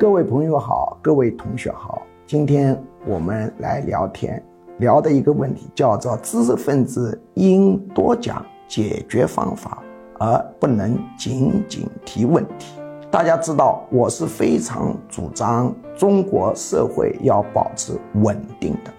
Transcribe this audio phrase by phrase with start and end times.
[0.00, 2.74] 各位朋友好，各位同学好，今天
[3.06, 4.42] 我们来聊天，
[4.78, 9.82] 聊的一个问题叫做知识分子应多讲解决方法，
[10.18, 12.80] 而不能仅仅提问题。
[13.10, 17.92] 大家知道，我是非常主张中国社会要保持
[18.22, 18.90] 稳定的，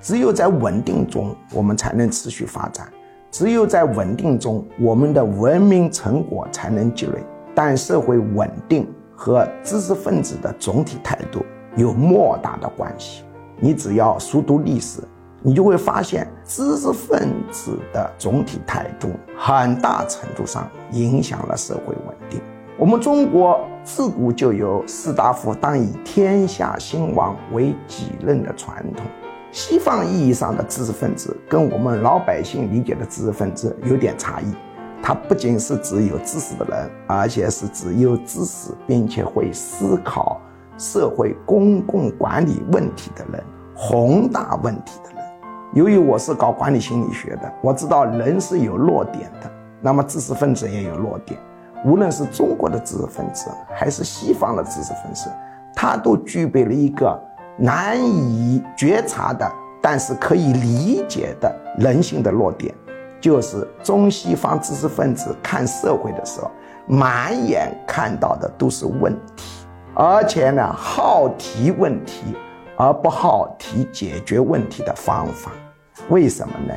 [0.00, 2.86] 只有在稳定中，我们才能持续发展；
[3.28, 7.18] 只有在稳定中，我们的文明成果才能积累。
[7.56, 8.86] 但社会稳定。
[9.24, 11.42] 和知识分子的总体态度
[11.76, 13.24] 有莫大的关系。
[13.58, 15.00] 你只要熟读历史，
[15.40, 22.38] 你就会发现，知识分子的总体态度很大程度上影响了社会稳定。
[22.76, 29.06] 我们中国自古就有士大夫当以天下兴亡为己任的传统。
[29.50, 34.52] 西方意义上的知识分子跟我们老百姓理解的知识分子有点差异。
[35.06, 40.40] 它不仅是指有知识的人，而且是指有知识并且会思考
[40.78, 43.44] 社会公共管理问题的人，
[43.76, 45.22] 宏大问题的人。
[45.74, 49.50] 由于我是搞管理心理学的，我知道人是有弱点的，
[49.82, 51.38] 那么知识分子也有弱点。
[51.84, 55.28] 无论是中国的知识分子，还是西方的知识分子，
[55.74, 57.22] 他都具备了一个
[57.58, 59.46] 难以觉察的，
[59.82, 62.74] 但是可以理解的人性的弱点。
[63.24, 66.50] 就是中西方知识分子看社会的时候，
[66.86, 72.36] 满眼看到的都是问题，而且呢，好提问题，
[72.76, 75.50] 而不好提解决问题的方法。
[76.10, 76.74] 为什么呢？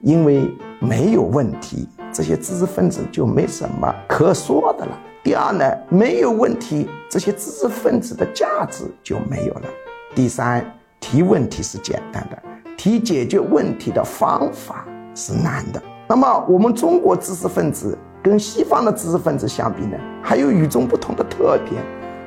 [0.00, 4.98] 因为没有问题，这些知识分子就没什么可说的了。
[5.22, 9.68] 第二呢，没有问题，这些知识分子的价值就没有了。
[10.14, 10.64] 第三，
[10.98, 12.42] 提问题是简单的，
[12.78, 14.86] 提解决问题的方法。
[15.14, 15.82] 是难的。
[16.08, 21.82] 那么，我们中国知识分子跟西方的知识分子相比呢，还有与众不同的特点。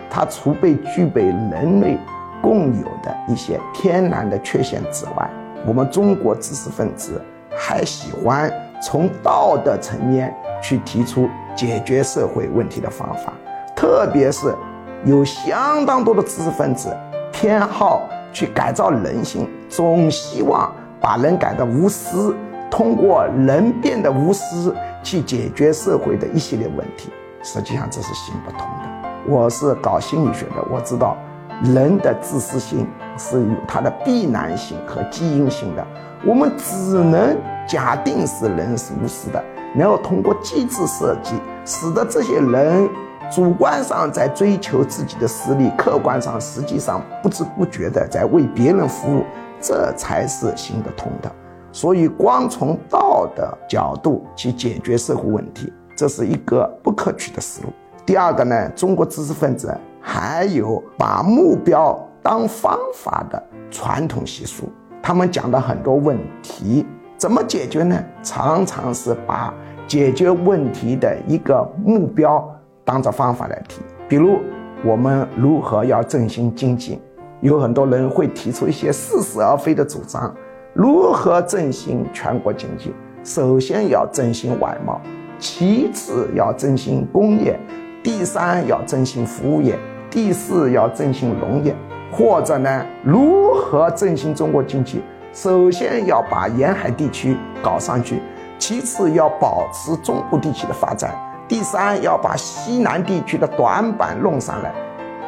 [0.09, 1.97] 它除被具备人类
[2.41, 5.30] 共有的一些天然的缺陷之外，
[5.67, 7.22] 我们中国知识分子
[7.56, 8.51] 还喜欢
[8.81, 13.34] 从道德层面去提出解决社会问题的方法。
[13.75, 14.56] 特别是
[15.03, 16.95] 有相当多的知识分子
[17.31, 22.34] 偏好去改造人性，总希望把人改得无私。
[22.70, 27.09] 通过人变得无私去解决社会的一系列问题，
[27.44, 29.09] 实际上这是行不通的。
[29.28, 31.18] 我是搞心理学的，我知道
[31.64, 32.88] 人的自私性
[33.18, 35.86] 是有它的必然性和基因性的。
[36.25, 37.38] 我们只能
[37.68, 39.44] 假定是人是无私的，
[39.75, 42.90] 然后通过机制设计，使得这些人
[43.31, 49.24] 主观上在追求自己的私利，客观上实际上不知不觉的在为别人服务，
[49.62, 51.31] 这才是行得通的。
[51.75, 57.68] 所以，光从道德角度去解决社会问题，这是一个不可取的思路。
[58.06, 64.69] 第二个呢，中国知识分子还有把目标当方法的传统习俗，
[65.03, 66.86] 他们讲的很多问题
[67.18, 68.02] 怎么解决呢？
[68.24, 69.53] 常常是把
[69.86, 72.42] 解决问题的一个目标
[72.86, 73.81] 当做方法来提。
[74.07, 74.40] 比如，
[74.86, 77.02] 我们如何要振兴经济，
[77.42, 80.34] 有很多人会提出一些似是而非的主张。
[80.75, 82.94] 如何振兴全国经济？
[83.24, 85.00] 首先要振兴外贸，
[85.40, 87.58] 其次要振兴工业，
[88.03, 91.74] 第三要振兴服务业，第四要振兴农业。
[92.12, 95.02] 或者呢，如何振兴中国经济？
[95.31, 98.22] 首先要把沿海地区搞上去，
[98.59, 101.16] 其次要保持中部地区的发展，
[101.47, 104.75] 第三要把西南地区的短板弄上来。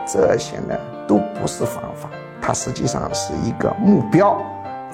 [0.06, 0.75] 这些呢，
[1.08, 2.09] 都不是方法，
[2.41, 4.38] 它实际上是一个目标。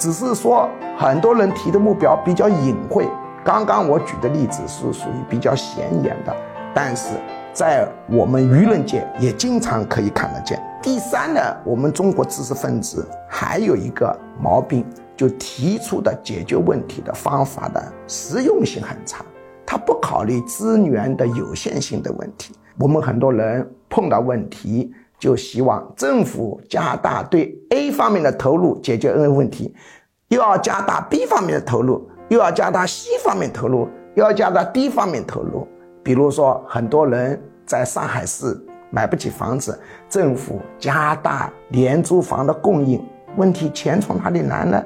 [0.03, 3.07] 只是说，很多人提的目标比较隐晦。
[3.41, 6.35] 刚刚我举的例子是属于比较显眼的，
[6.73, 7.13] 但是
[7.53, 10.61] 在我们舆论界也经常可以看得见。
[10.81, 19.23] 第三呢，我们中国知识分子还有一个毛病，就提出的解决问题的方法的实用性很差，
[19.65, 22.53] 他不考虑资源的有限性的问题。
[22.77, 24.91] 我们很多人碰到问题。
[25.23, 29.73] 就希望政府加大对 A 方面的投入，解决 N 问题，
[30.27, 35.65] 又要加大 B 方面的投入，又要加大 C 方面投入，又要加大 D 方面投入。
[36.03, 38.53] 比如说，很多人在上海市
[38.89, 39.79] 买不起房子，
[40.09, 43.01] 政府加大廉租房的供应，
[43.37, 44.83] 问题钱从哪里来呢？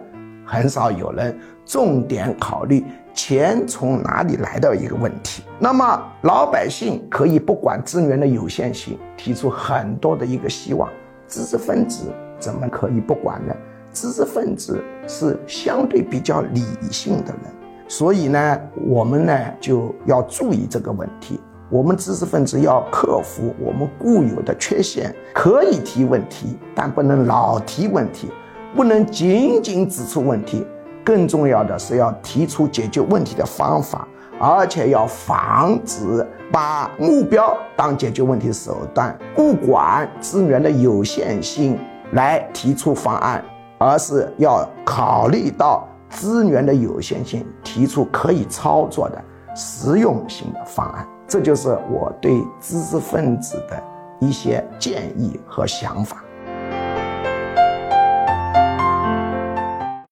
[0.47, 2.83] 很少有人重点考虑。
[3.13, 5.43] 钱从哪里来的一个问题？
[5.59, 10.87] 那么老百姓可以不管资源的有限性，提出很多的一个希望。
[11.27, 13.55] 知识分子怎么可以不管呢？
[13.91, 17.51] 知识分子是相对比较理性的人，
[17.87, 21.39] 所以呢，我们呢就要注意这个问题。
[21.71, 28.29] 我们知识分子要克服我们固有的缺陷，可以提问题，但不能老提问题，
[28.77, 30.63] 不能仅仅指出问题，
[31.03, 34.07] 更重要的是要提出解决问题的方法，
[34.39, 41.75] 而且要防止把目标当解决问题手段，不管资源的有限性
[42.11, 43.43] 来提出方案，
[43.79, 49.19] 而是要考虑到资源的有限性，提出可以操作的
[49.55, 51.03] 实用性的方案。
[51.27, 53.81] 这就是我对知识分子的
[54.19, 56.23] 一些建议和想法。